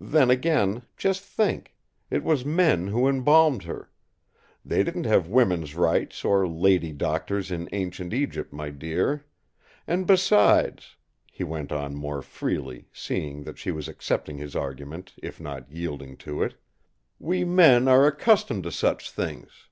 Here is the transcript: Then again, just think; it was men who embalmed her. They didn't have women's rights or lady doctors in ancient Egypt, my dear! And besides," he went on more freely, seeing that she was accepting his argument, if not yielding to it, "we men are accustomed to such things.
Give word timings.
Then 0.00 0.30
again, 0.30 0.84
just 0.96 1.22
think; 1.22 1.76
it 2.10 2.24
was 2.24 2.46
men 2.46 2.86
who 2.86 3.06
embalmed 3.06 3.64
her. 3.64 3.90
They 4.64 4.82
didn't 4.82 5.04
have 5.04 5.28
women's 5.28 5.74
rights 5.74 6.24
or 6.24 6.48
lady 6.48 6.92
doctors 6.94 7.50
in 7.50 7.68
ancient 7.70 8.14
Egypt, 8.14 8.54
my 8.54 8.70
dear! 8.70 9.26
And 9.86 10.06
besides," 10.06 10.96
he 11.30 11.44
went 11.44 11.72
on 11.72 11.94
more 11.94 12.22
freely, 12.22 12.88
seeing 12.90 13.44
that 13.44 13.58
she 13.58 13.70
was 13.70 13.86
accepting 13.86 14.38
his 14.38 14.56
argument, 14.56 15.12
if 15.22 15.38
not 15.38 15.70
yielding 15.70 16.16
to 16.24 16.42
it, 16.42 16.54
"we 17.18 17.44
men 17.44 17.86
are 17.86 18.06
accustomed 18.06 18.62
to 18.62 18.72
such 18.72 19.10
things. 19.10 19.68